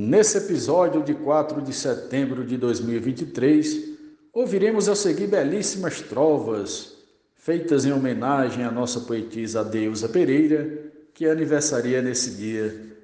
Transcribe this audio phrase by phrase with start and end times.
[0.00, 3.96] Nesse episódio de 4 de setembro de 2023,
[4.32, 6.98] ouviremos a seguir belíssimas trovas
[7.34, 12.96] feitas em homenagem à nossa poetisa Deusa Pereira, que aniversaria nesse dia.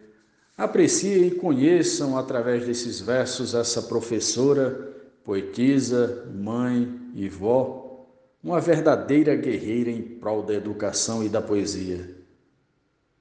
[0.57, 8.07] Apreciem e conheçam através desses versos essa professora, poetisa, mãe e vó,
[8.41, 12.09] uma verdadeira guerreira em prol da educação e da poesia.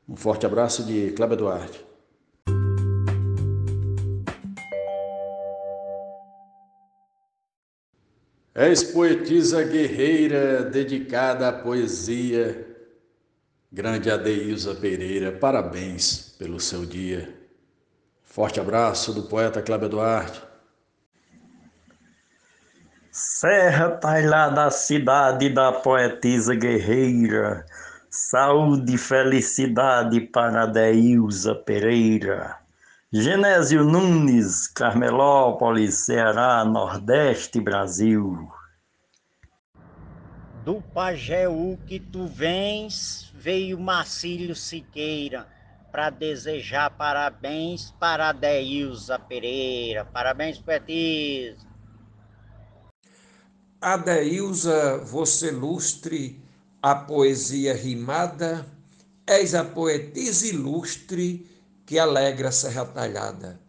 [0.08, 1.93] Um forte abraço de Cléber Duarte.
[8.56, 12.68] És poetisa guerreira dedicada à poesia.
[13.72, 17.34] Grande Adeilza Pereira, parabéns pelo seu dia.
[18.24, 20.40] Forte abraço do poeta Cláudio Duarte.
[23.12, 27.66] Serra Talhada, cidade da poetisa guerreira.
[28.08, 32.63] Saúde e felicidade para Adeilza Pereira.
[33.16, 38.50] Genésio Nunes, Carmelópolis, Ceará, Nordeste, Brasil.
[40.66, 45.48] Do Pajeú que tu vens, veio Marcílio Siqueira
[45.92, 50.06] para desejar parabéns para Adeilza Pereira.
[50.06, 51.68] Parabéns, poetisa.
[53.80, 56.44] Adeilza, você lustre
[56.82, 58.66] a poesia rimada,
[59.28, 61.53] és a poetisa ilustre
[61.86, 63.60] que alegra a Serra Talhada.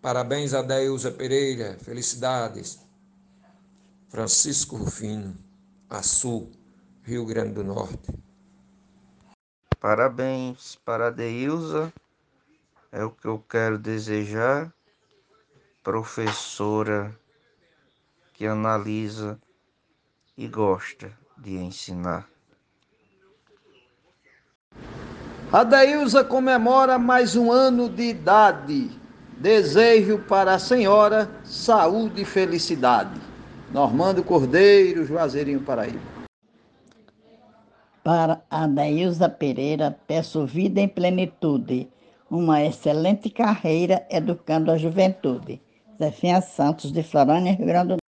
[0.00, 2.80] Parabéns a Deilza Pereira, felicidades.
[4.08, 5.36] Francisco Rufino,
[5.88, 6.50] Açu,
[7.02, 8.12] Rio Grande do Norte.
[9.78, 11.92] Parabéns para a Deilza,
[12.90, 14.72] é o que eu quero desejar.
[15.84, 17.18] Professora
[18.32, 19.38] que analisa
[20.36, 22.28] e gosta de ensinar.
[25.50, 28.90] A Deilza comemora mais um ano de idade.
[29.38, 33.18] Desejo para a senhora saúde e felicidade.
[33.72, 36.00] Normando Cordeiro, Juazeirinho Paraíba.
[38.04, 41.88] Para a Deilza Pereira, peço vida em plenitude,
[42.30, 45.62] uma excelente carreira educando a juventude.
[45.96, 48.07] Zefinha Santos, de Florânia, Rio Grande do Norte.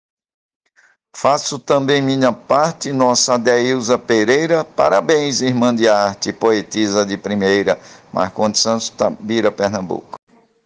[1.14, 4.64] Faço também minha parte, nossa Adeilza Pereira.
[4.64, 7.80] Parabéns, irmã de arte, poetisa de primeira,
[8.14, 10.18] Marcondes Santos, Tabira, Pernambuco.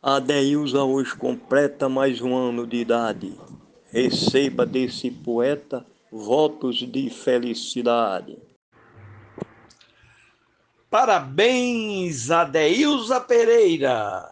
[0.02, 3.34] Adeilza hoje completa mais um ano de idade.
[3.92, 8.38] Receba desse poeta votos de felicidade.
[10.90, 14.30] Parabéns, Adeilza Pereira!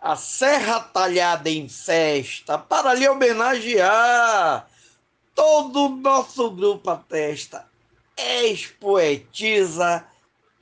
[0.00, 4.68] A Serra Talhada em Festa para lhe homenagear
[5.38, 7.64] todo o nosso grupo atesta.
[8.16, 10.04] Ex-poetisa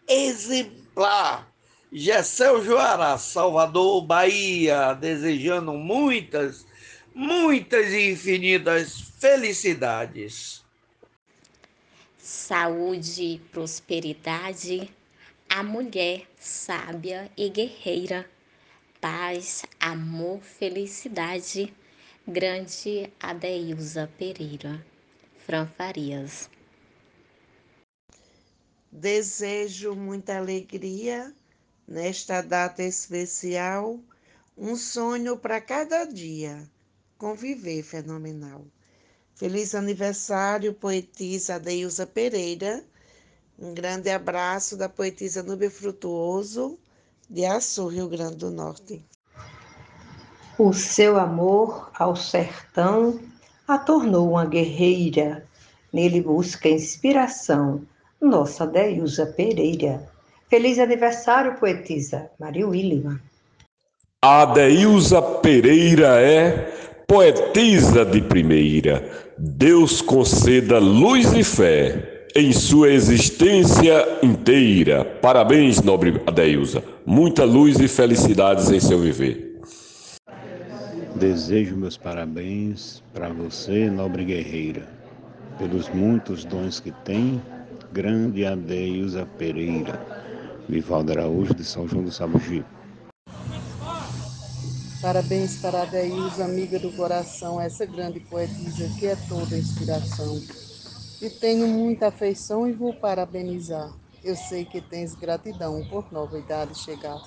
[0.07, 1.51] exemplar.
[1.91, 6.67] Gessel Joara, Salvador, Bahia, desejando muitas,
[7.15, 10.63] muitas e infinitas felicidades.
[12.19, 14.91] Saúde prosperidade,
[15.49, 18.29] a mulher sábia e guerreira,
[19.01, 21.73] paz, amor, felicidade
[22.29, 24.85] Grande Adeilza Pereira,
[25.47, 26.51] Fran Farias.
[28.91, 31.33] Desejo muita alegria
[31.87, 34.01] nesta data especial,
[34.59, 36.69] um sonho para cada dia,
[37.17, 38.67] conviver fenomenal.
[39.37, 42.85] Feliz aniversário, poetisa Adeilza Pereira.
[43.57, 46.77] Um grande abraço da poetisa Nube Frutuoso,
[47.31, 49.05] de Açu, Rio Grande do Norte.
[50.59, 53.21] O seu amor ao sertão
[53.69, 55.45] a tornou uma guerreira.
[55.93, 57.83] Nele busca inspiração
[58.19, 60.03] nossa Deusa Pereira.
[60.49, 63.21] Feliz aniversário, poetisa Maria Willima.
[64.25, 66.73] A Deusa Pereira é
[67.07, 69.11] poetisa de primeira.
[69.37, 75.05] Deus conceda luz e fé em sua existência inteira.
[75.21, 76.83] Parabéns, nobre Adeusa.
[77.05, 79.46] Muita luz e felicidades em seu viver.
[81.19, 84.87] Desejo meus parabéns para você, nobre guerreira,
[85.59, 87.41] pelos muitos dons que tem,
[87.91, 89.99] grande Adeusa Pereira,
[90.69, 92.63] Vivaldo Araújo de São João do Sabugi.
[95.01, 100.39] Parabéns para a amiga do coração, essa grande poetisa que é toda inspiração.
[101.23, 103.91] E tenho muita afeição e vou parabenizar.
[104.23, 107.23] Eu sei que tens gratidão por nova idade chegar.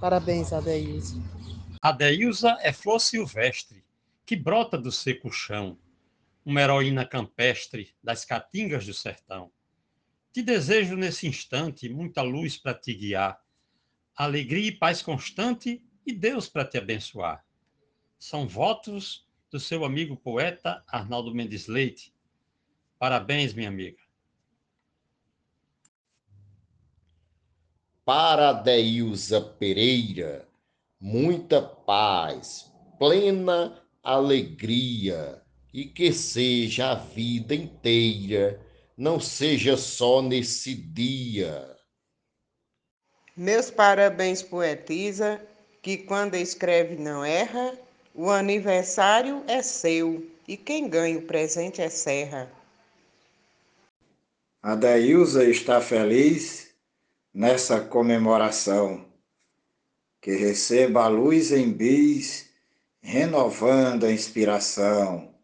[0.00, 1.16] Parabéns, Adeusa.
[1.84, 3.84] A Deilza é flor silvestre,
[4.24, 5.76] que brota do seco chão,
[6.44, 9.50] uma heroína campestre das caatingas do sertão.
[10.32, 13.44] Te desejo nesse instante muita luz para te guiar,
[14.14, 17.44] alegria e paz constante e Deus para te abençoar.
[18.16, 22.14] São votos do seu amigo poeta Arnaldo Mendes Leite.
[22.96, 23.98] Parabéns, minha amiga.
[28.04, 30.48] Para Deilza Pereira,
[31.02, 35.42] muita paz, plena alegria
[35.74, 38.60] e que seja a vida inteira,
[38.96, 41.76] não seja só nesse dia.
[43.36, 45.40] Meus parabéns, poetisa,
[45.82, 47.76] que quando escreve não erra,
[48.14, 52.48] o aniversário é seu e quem ganha o presente é Serra.
[54.62, 56.70] A Deilza está feliz
[57.34, 59.11] nessa comemoração.
[60.22, 62.48] Que receba a luz em bis,
[63.00, 65.34] renovando a inspiração.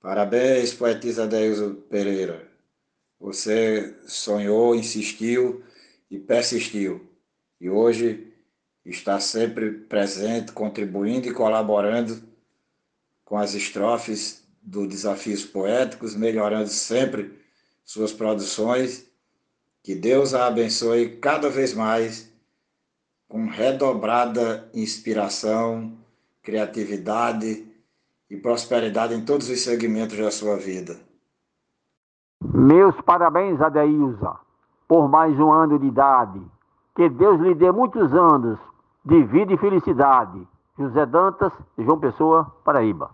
[0.00, 2.50] Parabéns, poetisa Deilza Pereira.
[3.20, 5.62] Você sonhou, insistiu
[6.10, 7.08] e persistiu.
[7.60, 8.34] E hoje
[8.84, 12.20] está sempre presente, contribuindo e colaborando
[13.24, 17.38] com as estrofes do Desafios Poéticos, melhorando sempre
[17.84, 19.06] suas produções
[19.84, 22.31] que Deus a abençoe cada vez mais
[23.32, 25.96] com redobrada inspiração,
[26.42, 27.66] criatividade
[28.28, 31.00] e prosperidade em todos os segmentos da sua vida.
[32.42, 34.36] Meus parabéns, Adeilza,
[34.86, 36.42] por mais um ano de idade.
[36.94, 38.58] Que Deus lhe dê muitos anos
[39.02, 40.46] de vida e felicidade.
[40.78, 43.12] José Dantas, João Pessoa, Paraíba.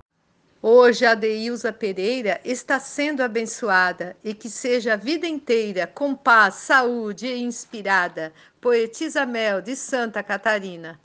[0.60, 6.56] Hoje a Deilza Pereira está sendo abençoada e que seja a vida inteira com paz,
[6.56, 8.32] saúde e inspirada.
[8.60, 11.00] Poetisa Mel de Santa Catarina.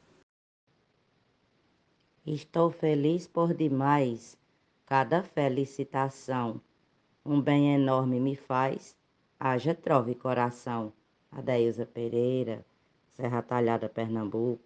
[2.25, 4.35] Estou feliz por demais,
[4.87, 6.59] cada felicitação.
[7.23, 8.95] Um bem enorme me faz,
[9.39, 10.91] haja trove coração.
[11.31, 12.65] Adeilza Pereira,
[13.11, 14.63] Serra Talhada, Pernambuco.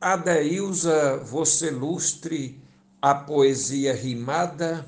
[0.00, 2.60] Adeilza, você lustre
[3.00, 4.86] a poesia rimada,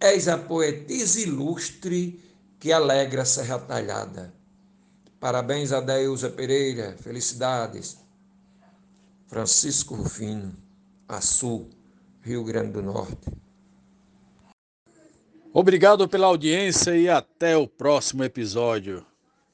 [0.00, 2.18] és a poetisa ilustre
[2.58, 4.32] que alegra a Serra Talhada.
[5.18, 7.98] Parabéns a Deusa Pereira, felicidades.
[9.26, 10.56] Francisco Rufino,
[11.06, 11.68] Açu,
[12.22, 13.30] Rio Grande do Norte.
[15.52, 19.04] Obrigado pela audiência e até o próximo episódio.